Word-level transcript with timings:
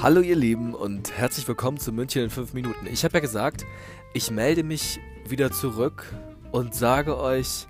Hallo 0.00 0.20
ihr 0.20 0.36
Lieben 0.36 0.74
und 0.74 1.10
herzlich 1.10 1.48
willkommen 1.48 1.76
zu 1.76 1.90
München 1.90 2.22
in 2.22 2.30
5 2.30 2.54
Minuten. 2.54 2.86
Ich 2.86 3.02
habe 3.02 3.14
ja 3.14 3.20
gesagt, 3.20 3.66
ich 4.14 4.30
melde 4.30 4.62
mich 4.62 5.00
wieder 5.26 5.50
zurück 5.50 6.04
und 6.52 6.72
sage 6.72 7.18
euch, 7.18 7.66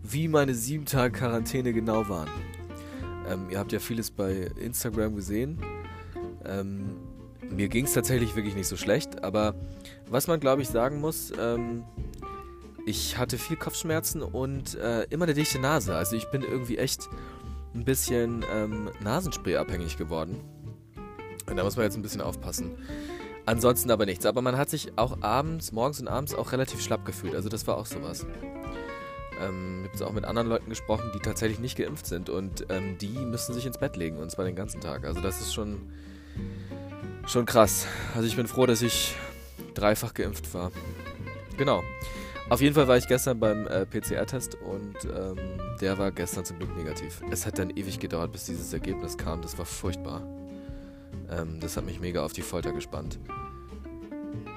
wie 0.00 0.28
meine 0.28 0.54
7 0.54 0.84
Tage 0.84 1.18
Quarantäne 1.18 1.72
genau 1.72 2.08
waren. 2.08 2.28
Ähm, 3.28 3.50
ihr 3.50 3.58
habt 3.58 3.72
ja 3.72 3.80
vieles 3.80 4.12
bei 4.12 4.52
Instagram 4.56 5.16
gesehen. 5.16 5.58
Ähm, 6.44 6.96
mir 7.50 7.66
ging 7.68 7.86
es 7.86 7.92
tatsächlich 7.92 8.36
wirklich 8.36 8.54
nicht 8.54 8.68
so 8.68 8.76
schlecht, 8.76 9.24
aber 9.24 9.56
was 10.08 10.28
man 10.28 10.38
glaube 10.38 10.62
ich 10.62 10.68
sagen 10.68 11.00
muss, 11.00 11.32
ähm, 11.36 11.82
ich 12.86 13.18
hatte 13.18 13.36
viel 13.36 13.56
Kopfschmerzen 13.56 14.22
und 14.22 14.76
äh, 14.76 15.08
immer 15.10 15.24
eine 15.24 15.34
dichte 15.34 15.58
Nase. 15.58 15.96
Also 15.96 16.14
ich 16.14 16.30
bin 16.30 16.42
irgendwie 16.42 16.78
echt 16.78 17.08
ein 17.74 17.84
bisschen 17.84 18.44
ähm, 18.54 18.90
Nasenspray 19.02 19.56
abhängig 19.56 19.98
geworden. 19.98 20.53
Da 21.56 21.64
muss 21.64 21.76
man 21.76 21.84
jetzt 21.84 21.96
ein 21.96 22.02
bisschen 22.02 22.20
aufpassen. 22.20 22.72
Ansonsten 23.46 23.90
aber 23.90 24.06
nichts. 24.06 24.26
Aber 24.26 24.42
man 24.42 24.56
hat 24.56 24.70
sich 24.70 24.96
auch 24.96 25.18
abends, 25.22 25.72
morgens 25.72 26.00
und 26.00 26.08
abends 26.08 26.34
auch 26.34 26.52
relativ 26.52 26.80
schlapp 26.80 27.04
gefühlt. 27.04 27.34
Also 27.34 27.48
das 27.48 27.66
war 27.66 27.76
auch 27.76 27.86
sowas. 27.86 28.26
Ähm, 29.40 29.80
ich 29.80 29.84
habe 29.84 29.92
jetzt 29.92 30.02
auch 30.02 30.12
mit 30.12 30.24
anderen 30.24 30.48
Leuten 30.48 30.68
gesprochen, 30.70 31.10
die 31.14 31.18
tatsächlich 31.18 31.58
nicht 31.58 31.76
geimpft 31.76 32.06
sind. 32.06 32.30
Und 32.30 32.66
ähm, 32.70 32.96
die 32.98 33.08
müssen 33.08 33.54
sich 33.54 33.66
ins 33.66 33.78
Bett 33.78 33.96
legen. 33.96 34.18
Und 34.18 34.30
zwar 34.30 34.44
den 34.44 34.56
ganzen 34.56 34.80
Tag. 34.80 35.04
Also 35.04 35.20
das 35.20 35.40
ist 35.40 35.52
schon, 35.52 35.92
schon 37.26 37.44
krass. 37.44 37.86
Also 38.14 38.26
ich 38.26 38.36
bin 38.36 38.46
froh, 38.46 38.66
dass 38.66 38.82
ich 38.82 39.14
dreifach 39.74 40.14
geimpft 40.14 40.54
war. 40.54 40.70
Genau. 41.58 41.82
Auf 42.50 42.60
jeden 42.60 42.74
Fall 42.74 42.86
war 42.88 42.96
ich 42.98 43.08
gestern 43.08 43.40
beim 43.40 43.66
äh, 43.66 43.86
PCR-Test 43.86 44.56
und 44.56 44.96
ähm, 45.04 45.38
der 45.80 45.96
war 45.96 46.12
gestern 46.12 46.44
zum 46.44 46.58
Glück 46.58 46.76
negativ. 46.76 47.22
Es 47.30 47.46
hat 47.46 47.58
dann 47.58 47.70
ewig 47.70 47.98
gedauert, 47.98 48.32
bis 48.32 48.44
dieses 48.44 48.72
Ergebnis 48.72 49.16
kam. 49.16 49.40
Das 49.40 49.56
war 49.56 49.64
furchtbar. 49.64 50.22
Ähm, 51.30 51.60
das 51.60 51.76
hat 51.76 51.84
mich 51.84 52.00
mega 52.00 52.24
auf 52.24 52.32
die 52.32 52.42
Folter 52.42 52.72
gespannt. 52.72 53.18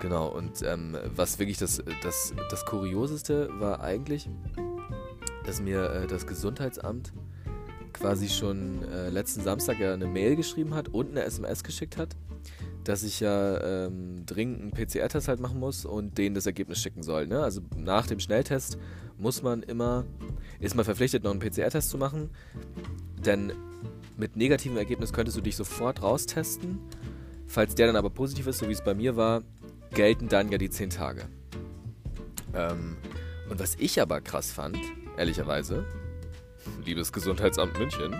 Genau, 0.01 0.27
und 0.27 0.61
ähm, 0.63 0.95
was 1.15 1.39
wirklich 1.39 1.57
das, 1.57 1.83
das, 2.03 2.33
das 2.49 2.65
Kurioseste 2.65 3.49
war 3.59 3.81
eigentlich, 3.81 4.29
dass 5.45 5.59
mir 5.61 5.89
äh, 5.91 6.07
das 6.07 6.27
Gesundheitsamt 6.27 7.13
quasi 7.93 8.29
schon 8.29 8.83
äh, 8.91 9.09
letzten 9.09 9.41
Samstag 9.41 9.79
ja 9.79 9.93
eine 9.93 10.05
Mail 10.05 10.35
geschrieben 10.35 10.75
hat 10.75 10.89
und 10.89 11.11
eine 11.11 11.23
SMS 11.23 11.63
geschickt 11.63 11.97
hat 11.97 12.15
dass 12.87 13.03
ich 13.03 13.19
ja 13.19 13.85
ähm, 13.85 14.25
dringend 14.25 14.61
einen 14.61 14.71
PCR-Test 14.71 15.27
halt 15.27 15.39
machen 15.39 15.59
muss 15.59 15.85
und 15.85 16.17
denen 16.17 16.35
das 16.35 16.45
Ergebnis 16.45 16.81
schicken 16.81 17.03
soll. 17.03 17.27
Ne? 17.27 17.43
Also 17.43 17.61
nach 17.75 18.07
dem 18.07 18.19
Schnelltest 18.19 18.77
muss 19.17 19.43
man 19.43 19.63
immer, 19.63 20.05
ist 20.59 20.75
man 20.75 20.85
verpflichtet, 20.85 21.23
noch 21.23 21.31
einen 21.31 21.39
PCR-Test 21.39 21.89
zu 21.89 21.97
machen, 21.97 22.29
denn 23.25 23.51
mit 24.17 24.35
negativem 24.35 24.77
Ergebnis 24.77 25.13
könntest 25.13 25.37
du 25.37 25.41
dich 25.41 25.55
sofort 25.55 26.01
raustesten. 26.01 26.79
Falls 27.47 27.75
der 27.75 27.87
dann 27.87 27.95
aber 27.95 28.09
positiv 28.09 28.47
ist, 28.47 28.59
so 28.59 28.67
wie 28.67 28.73
es 28.73 28.83
bei 28.83 28.93
mir 28.93 29.15
war, 29.15 29.43
gelten 29.91 30.27
dann 30.27 30.51
ja 30.51 30.57
die 30.57 30.69
10 30.69 30.89
Tage. 30.89 31.25
Ähm, 32.53 32.97
und 33.49 33.59
was 33.59 33.75
ich 33.75 34.01
aber 34.01 34.19
krass 34.21 34.51
fand, 34.51 34.79
ehrlicherweise, 35.17 35.85
liebes 36.85 37.13
Gesundheitsamt 37.13 37.77
München, 37.77 38.13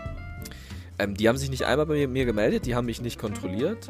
ähm, 0.99 1.15
die 1.15 1.27
haben 1.29 1.37
sich 1.37 1.49
nicht 1.49 1.65
einmal 1.65 1.85
bei 1.85 2.07
mir 2.07 2.25
gemeldet, 2.25 2.65
die 2.65 2.75
haben 2.75 2.85
mich 2.85 3.01
nicht 3.01 3.19
kontrolliert. 3.19 3.89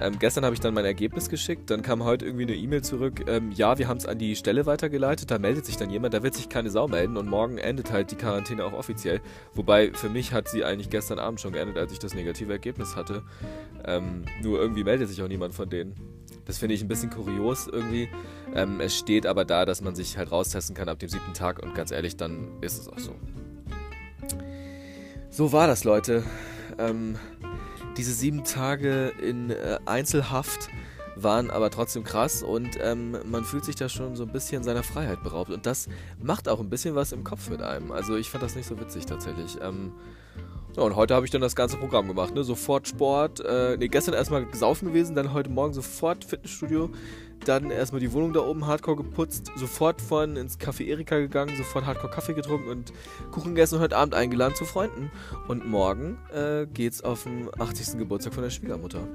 Ähm, 0.00 0.18
gestern 0.18 0.44
habe 0.44 0.54
ich 0.54 0.60
dann 0.60 0.74
mein 0.74 0.84
Ergebnis 0.84 1.28
geschickt, 1.28 1.70
dann 1.70 1.82
kam 1.82 2.02
heute 2.02 2.24
irgendwie 2.24 2.44
eine 2.44 2.56
E-Mail 2.56 2.82
zurück, 2.82 3.24
ähm, 3.28 3.52
ja, 3.52 3.78
wir 3.78 3.86
haben 3.86 3.98
es 3.98 4.06
an 4.06 4.18
die 4.18 4.34
Stelle 4.34 4.66
weitergeleitet, 4.66 5.30
da 5.30 5.38
meldet 5.38 5.66
sich 5.66 5.76
dann 5.76 5.88
jemand, 5.88 6.14
da 6.14 6.22
wird 6.24 6.34
sich 6.34 6.48
keine 6.48 6.70
Sau 6.70 6.88
melden 6.88 7.16
und 7.16 7.28
morgen 7.28 7.58
endet 7.58 7.92
halt 7.92 8.10
die 8.10 8.16
Quarantäne 8.16 8.64
auch 8.64 8.72
offiziell. 8.72 9.20
Wobei 9.54 9.92
für 9.92 10.08
mich 10.08 10.32
hat 10.32 10.48
sie 10.48 10.64
eigentlich 10.64 10.90
gestern 10.90 11.20
Abend 11.20 11.40
schon 11.40 11.52
geendet, 11.52 11.78
als 11.78 11.92
ich 11.92 12.00
das 12.00 12.14
negative 12.14 12.52
Ergebnis 12.52 12.96
hatte. 12.96 13.22
Ähm, 13.84 14.24
nur 14.42 14.58
irgendwie 14.58 14.82
meldet 14.82 15.08
sich 15.08 15.22
auch 15.22 15.28
niemand 15.28 15.54
von 15.54 15.70
denen. 15.70 15.94
Das 16.44 16.58
finde 16.58 16.74
ich 16.74 16.82
ein 16.82 16.88
bisschen 16.88 17.10
kurios 17.10 17.68
irgendwie. 17.68 18.08
Ähm, 18.54 18.80
es 18.80 18.96
steht 18.96 19.26
aber 19.26 19.44
da, 19.44 19.64
dass 19.64 19.80
man 19.80 19.94
sich 19.94 20.18
halt 20.18 20.32
raustesten 20.32 20.74
kann 20.74 20.88
ab 20.88 20.98
dem 20.98 21.08
siebten 21.08 21.34
Tag 21.34 21.62
und 21.62 21.74
ganz 21.74 21.90
ehrlich, 21.90 22.16
dann 22.16 22.48
ist 22.60 22.78
es 22.80 22.88
auch 22.88 22.98
so. 22.98 23.14
So 25.36 25.50
war 25.50 25.66
das, 25.66 25.82
Leute. 25.82 26.22
Ähm, 26.78 27.18
diese 27.96 28.12
sieben 28.12 28.44
Tage 28.44 29.12
in 29.20 29.50
äh, 29.50 29.80
Einzelhaft 29.84 30.68
waren 31.16 31.50
aber 31.50 31.70
trotzdem 31.70 32.04
krass 32.04 32.42
und 32.42 32.78
ähm, 32.80 33.16
man 33.24 33.44
fühlt 33.44 33.64
sich 33.64 33.76
da 33.76 33.88
schon 33.88 34.16
so 34.16 34.24
ein 34.24 34.32
bisschen 34.32 34.62
seiner 34.62 34.82
Freiheit 34.82 35.22
beraubt. 35.22 35.50
Und 35.50 35.66
das 35.66 35.88
macht 36.22 36.48
auch 36.48 36.60
ein 36.60 36.70
bisschen 36.70 36.94
was 36.94 37.12
im 37.12 37.24
Kopf 37.24 37.50
mit 37.50 37.62
einem. 37.62 37.92
Also 37.92 38.16
ich 38.16 38.30
fand 38.30 38.42
das 38.42 38.56
nicht 38.56 38.66
so 38.66 38.78
witzig 38.80 39.06
tatsächlich. 39.06 39.58
Ähm, 39.60 39.92
so, 40.74 40.82
und 40.82 40.96
heute 40.96 41.14
habe 41.14 41.24
ich 41.24 41.30
dann 41.30 41.40
das 41.40 41.54
ganze 41.54 41.76
Programm 41.76 42.08
gemacht. 42.08 42.34
Ne? 42.34 42.42
Sofort 42.42 42.88
Sport, 42.88 43.38
äh, 43.38 43.76
nee, 43.76 43.86
gestern 43.86 44.12
erstmal 44.12 44.44
saufen 44.54 44.88
gewesen, 44.88 45.14
dann 45.14 45.32
heute 45.32 45.48
Morgen 45.48 45.72
sofort 45.72 46.24
Fitnessstudio, 46.24 46.90
dann 47.44 47.70
erstmal 47.70 48.00
die 48.00 48.12
Wohnung 48.12 48.32
da 48.32 48.40
oben 48.40 48.66
hardcore 48.66 48.96
geputzt, 48.96 49.52
sofort 49.54 50.00
von 50.00 50.36
ins 50.36 50.58
Café 50.58 50.84
Erika 50.86 51.16
gegangen, 51.18 51.56
sofort 51.56 51.86
hardcore 51.86 52.12
Kaffee 52.12 52.34
getrunken 52.34 52.68
und 52.68 52.92
Kuchen 53.30 53.54
gegessen 53.54 53.76
und 53.76 53.82
heute 53.82 53.96
Abend 53.96 54.14
eingeladen 54.14 54.56
zu 54.56 54.64
Freunden. 54.64 55.12
Und 55.46 55.64
morgen 55.64 56.18
äh, 56.32 56.66
geht's 56.66 57.04
auf 57.04 57.22
den 57.22 57.48
80. 57.56 57.98
Geburtstag 57.98 58.34
von 58.34 58.42
der 58.42 58.50
Schwiegermutter. 58.50 59.06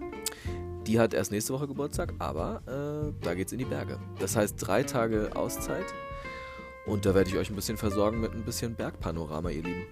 Die 0.90 1.00
hat 1.00 1.14
erst 1.14 1.32
nächste 1.32 1.54
Woche 1.54 1.68
Geburtstag, 1.68 2.16
aber 2.18 2.64
äh, 2.66 3.14
da 3.24 3.36
geht's 3.36 3.52
in 3.52 3.60
die 3.60 3.66
Berge. 3.66 4.00
Das 4.18 4.36
heißt 4.36 4.56
drei 4.58 4.82
Tage 4.82 5.30
Auszeit. 5.36 5.86
Und 6.88 7.06
da 7.06 7.14
werde 7.14 7.30
ich 7.30 7.38
euch 7.38 7.52
ein 7.52 7.56
bisschen 7.56 7.78
versorgen 7.78 8.20
mit 8.20 8.34
ein 8.34 8.44
bisschen 8.44 8.74
Bergpanorama, 8.74 9.52
ihr 9.52 9.62
Lieben. 9.62 9.86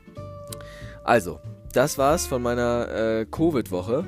Also, 1.04 1.40
das 1.72 2.00
war's 2.00 2.26
von 2.26 2.42
meiner 2.42 2.90
äh, 2.90 3.26
Covid-Woche. 3.28 4.06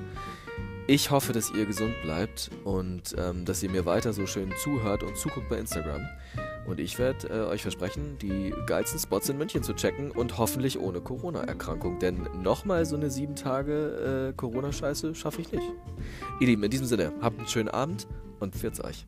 Ich 0.88 1.12
hoffe, 1.12 1.32
dass 1.32 1.52
ihr 1.52 1.68
gesund 1.68 1.94
bleibt 2.02 2.50
und 2.64 3.14
ähm, 3.20 3.46
dass 3.46 3.62
ihr 3.62 3.70
mir 3.70 3.86
weiter 3.86 4.12
so 4.12 4.26
schön 4.26 4.52
zuhört 4.64 5.04
und 5.04 5.16
zuguckt 5.16 5.48
bei 5.48 5.60
Instagram. 5.60 6.02
Und 6.69 6.80
ich 6.80 7.00
werde 7.00 7.28
äh, 7.30 7.50
euch 7.50 7.63
versprechen, 7.63 8.18
die 8.22 8.53
geilsten 8.68 9.00
Spots 9.00 9.28
in 9.28 9.38
München 9.40 9.63
zu 9.63 9.74
checken 9.74 10.12
und 10.12 10.38
hoffentlich 10.38 10.80
ohne 10.80 11.02
Corona-Erkrankung. 11.02 11.97
Denn 11.97 12.28
nochmal 12.44 12.85
so 12.85 12.96
eine 12.96 13.09
sieben 13.09 13.35
Tage 13.35 14.30
äh, 14.30 14.34
Corona-Scheiße 14.38 15.16
schaffe 15.16 15.41
ich 15.41 15.52
nicht. 15.52 15.66
Ihr 16.40 16.47
Lieben, 16.47 16.63
in 16.63 16.69
diesem 16.69 16.85
Sinne, 16.85 17.12
habt 17.22 17.40
einen 17.40 17.47
schönen 17.47 17.69
Abend 17.69 18.07
und 18.40 18.56
pfiat's 18.56 18.84
euch. 18.84 19.07